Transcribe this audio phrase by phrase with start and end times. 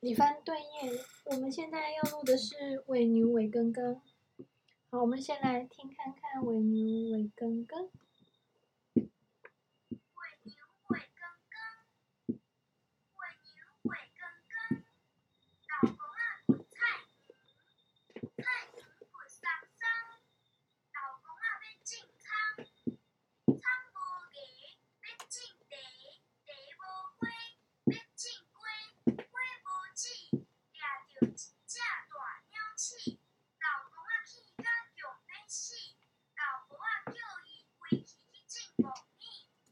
[0.00, 0.92] 你翻对页，
[1.24, 4.00] 我们现在要录的是伪牛伪根根。
[4.90, 7.90] 好，我们先来听看看伪牛伪根根。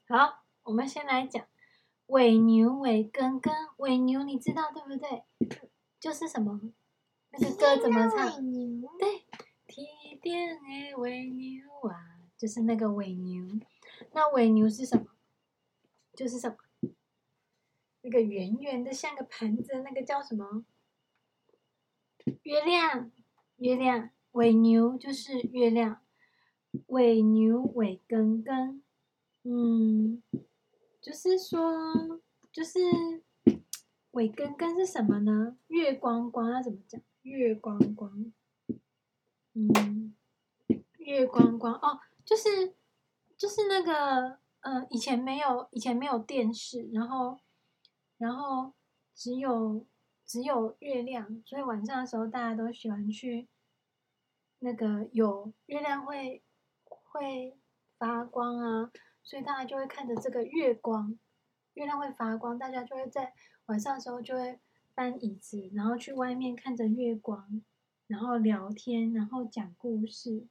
[0.08, 1.44] 好，我们先来讲
[2.06, 3.52] 尾牛尾根根。
[3.78, 5.24] 尾牛你知道对不对？
[5.98, 6.60] 就是什么？
[7.30, 8.40] 那个歌怎么唱？
[9.00, 9.26] 对，
[9.66, 13.44] 提点诶，尾牛啊，就是那个尾牛。
[14.12, 15.06] 那尾牛是什么？
[16.14, 16.56] 就是什么？
[18.02, 20.64] 那个圆圆的像个盘子，那个叫什么？
[22.44, 23.10] 月亮，
[23.56, 24.10] 月亮。
[24.30, 26.00] 尾牛就是月亮。
[26.86, 28.84] 尾牛尾根根。
[29.48, 30.20] 嗯，
[31.00, 32.80] 就是说，就是
[34.10, 35.56] 尾根根是什么呢？
[35.68, 37.00] 月光光要怎么讲？
[37.22, 38.32] 月光光，
[39.54, 40.16] 嗯，
[40.98, 42.74] 月光光哦，就是
[43.36, 47.38] 就是那个，呃，以前没有以前没有电视，然后
[48.18, 48.72] 然后
[49.14, 49.86] 只有
[50.24, 53.46] 只有月亮，所以晚上的时候大家都喜欢去
[54.58, 56.42] 那个有月亮会
[56.84, 57.56] 会
[57.96, 58.90] 发光啊。
[59.26, 61.18] 所以大家就会看着这个月光，
[61.74, 63.34] 月亮会发光，大家就会在
[63.66, 64.60] 晚上的时候就会
[64.94, 67.60] 搬椅子，然后去外面看着月光，
[68.06, 70.46] 然后聊天，然后讲故事。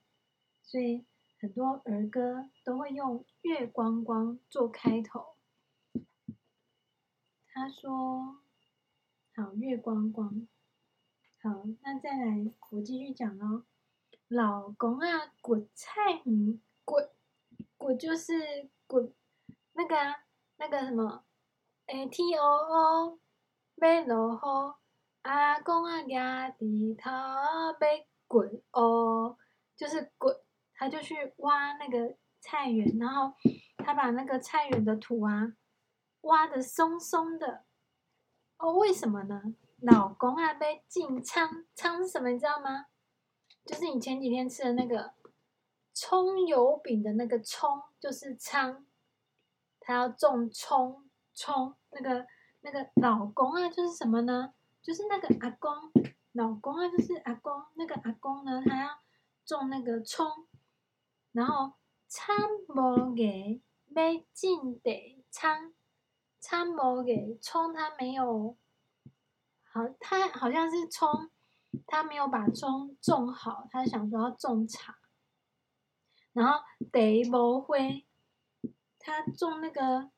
[0.62, 1.06] 所以
[1.40, 5.38] 很多儿歌都会用“月光光”做开头。
[7.54, 8.40] 他说
[9.34, 10.46] ：“好，月光光，
[11.42, 13.64] 好，那再来，我继续讲喽。
[14.28, 15.92] 老公啊，滚菜
[16.26, 17.10] 鱼，滚。”
[17.86, 18.34] 我就是
[18.88, 19.14] 滚
[19.74, 20.16] 那个啊，
[20.58, 21.24] 那个什么，
[21.86, 23.20] 哎，T O O，
[23.76, 24.74] 没落雨，
[25.22, 27.12] 阿公啊，压地头
[27.80, 29.38] 被滚哦，
[29.78, 30.36] 就是滚，
[30.74, 33.36] 他就去挖那个菜园，然后
[33.78, 35.54] 他把那个菜园的土啊
[36.22, 37.66] 挖的松松的，
[38.58, 39.44] 哦，为什么呢？
[39.82, 42.30] 老公啊，被进仓，仓是什么？
[42.30, 42.88] 你知道吗？
[43.64, 45.14] 就是你前几天吃的那个。
[45.98, 48.86] 葱油饼的那个葱就是仓，
[49.80, 52.28] 他要种葱葱，那个
[52.60, 54.54] 那个老公啊，就是什么呢？
[54.82, 55.72] 就是那个阿公，
[56.34, 58.90] 老公啊，就是阿公，那个阿公呢，他要
[59.46, 60.30] 种那个葱，
[61.32, 61.76] 然后
[62.08, 62.36] 仓
[62.68, 63.24] 无个
[63.86, 65.74] 没进的仓，
[66.42, 68.58] 仓无给葱，他没有，
[69.64, 71.32] 好，他好像是葱，
[71.88, 74.98] 他没有把葱种好，他想说要种茶。
[76.36, 76.60] 然后
[76.92, 78.06] 得不灰，
[79.00, 80.10] 他种那个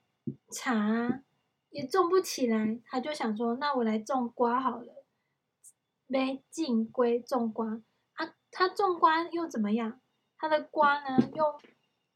[0.50, 1.22] 茶
[1.70, 5.06] 也种不起来，他就想说，那我来种瓜好了。
[6.08, 7.80] 没进归种瓜
[8.14, 10.02] 啊，他种瓜又怎么样？
[10.38, 11.60] 他的瓜呢又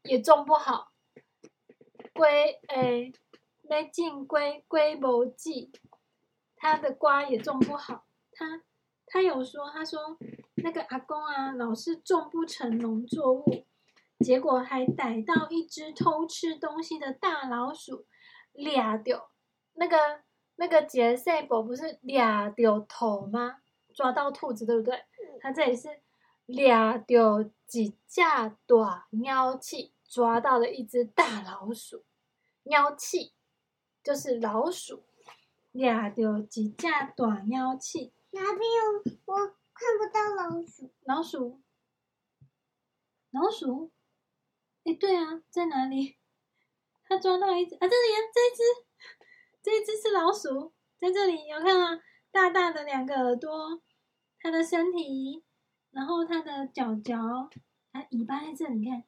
[0.02, 0.90] 也种不好。
[2.12, 3.12] 归诶，
[3.60, 5.70] 没进归归无计，
[6.56, 8.04] 他的瓜也种不好。
[8.32, 8.62] 他
[9.06, 10.18] 他有说，他说
[10.56, 13.64] 那个阿公啊，老是种不成农作物。
[14.22, 18.06] 结果还逮到一只偷吃东西的大老鼠，
[18.52, 19.20] 俩丢
[19.74, 20.22] 那个
[20.56, 23.58] 那个杰赛博不是俩丢头吗？
[23.94, 25.04] 抓到兔子对不对？
[25.40, 25.88] 他这里是
[26.46, 32.04] 俩丢几架短鸟气，抓到了一只大老鼠，
[32.64, 33.34] 鸟气
[34.02, 35.04] 就是老鼠，
[35.72, 38.12] 俩丢几架短鸟气。
[38.30, 39.12] 哪边有？
[39.26, 39.36] 我
[39.74, 40.90] 看不到老鼠。
[41.04, 41.60] 老鼠，
[43.30, 43.91] 老鼠。
[44.84, 46.16] 哎，对啊，在哪里？
[47.04, 48.62] 他抓到一只啊，这里啊，这一只，
[49.62, 52.00] 这一只是老鼠，在这里有看啊，
[52.32, 53.80] 大大的两个耳朵，
[54.40, 55.44] 它的身体，
[55.90, 57.18] 然后它的脚脚，
[57.92, 59.04] 它尾巴在这里，你看，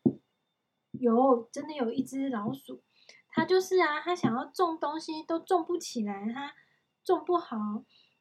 [0.92, 2.84] 有，真的有一只老鼠，
[3.30, 6.54] 它就是啊，它想要种东西都种不起来，它
[7.02, 7.56] 种不好，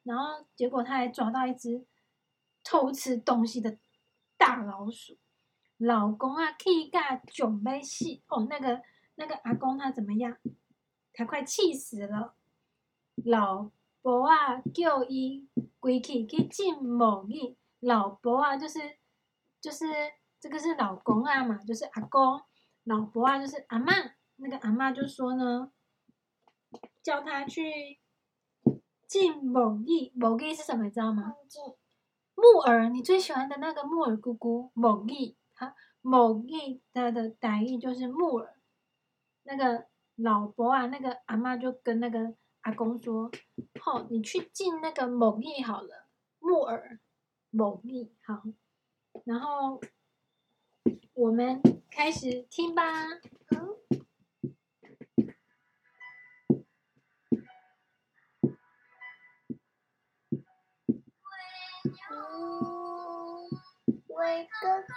[0.02, 1.86] 然后结果它还抓到一只
[2.64, 3.78] 偷吃东西的
[4.38, 5.20] 大老鼠。
[5.86, 8.48] 老公啊，气甲窘要死哦！
[8.50, 8.82] 那个
[9.16, 10.38] 那个阿公他怎么样？
[11.14, 12.36] 他快气死了。
[13.26, 13.70] 老
[14.02, 15.48] 婆啊，叫伊
[15.82, 17.58] 归去去浸沐浴。
[17.82, 18.80] 老婆啊，就是
[19.60, 19.86] 就是
[20.40, 22.42] 这个是老公啊嘛，就是阿公。
[22.86, 23.94] 老婆啊，就是阿妈。
[24.38, 25.72] 那个阿妈就说呢，
[27.02, 28.00] 叫他去
[29.06, 30.86] 进某义，某义是什么？
[30.86, 31.36] 你知道吗？
[32.36, 35.38] 木耳，你最喜欢的那个木耳姑姑，某义，
[36.02, 38.56] 某义它的台语就是木耳。
[39.44, 43.30] 那个老伯啊，那个阿妈就跟那个阿公说
[43.82, 46.08] ：“好、你去进那个某义好了，
[46.40, 47.00] 木耳，
[47.50, 48.44] 某义好。”
[49.26, 49.82] 然后
[51.14, 52.84] 我们开始听吧。
[64.24, 64.94] 喂哥哥，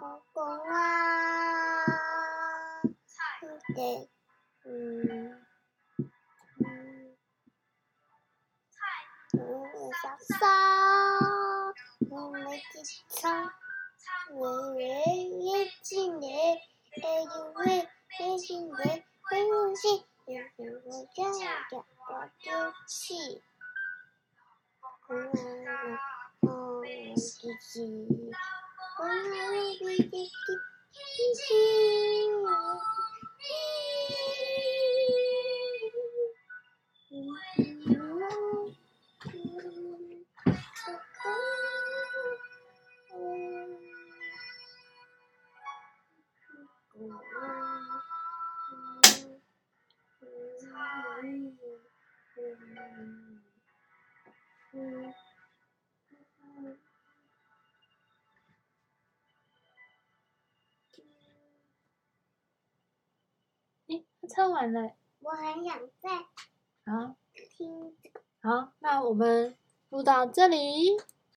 [0.00, 0.02] 老
[0.32, 0.74] 公啊，
[3.76, 4.10] 对，
[4.64, 4.68] 嗯
[6.58, 7.16] 嗯，
[9.34, 9.38] 嗯，
[10.02, 10.04] 小
[10.40, 10.42] 嫂，
[12.10, 13.22] 我们一起唱，
[14.32, 14.40] 喂
[14.74, 16.26] 喂，月经来，
[17.04, 17.88] 哎呦喂，
[18.18, 22.10] 月经来，喂我心，月经我家家我
[22.42, 22.50] 丢
[22.88, 23.40] 弃。
[25.08, 25.14] 嗯
[26.40, 26.82] 嗯，
[27.14, 27.80] 弟弟，
[28.98, 29.04] 嗯，
[29.78, 30.98] 弟弟，弟
[31.36, 31.44] 弟，
[52.68, 53.25] 嗯
[54.76, 55.14] 嗯嗯。
[56.58, 56.76] 嗯，
[63.88, 64.92] 诶，唱完了。
[65.20, 66.10] 我很想再
[66.86, 67.96] 好听。
[68.42, 69.56] 好，那我们
[69.90, 70.96] 录到这里。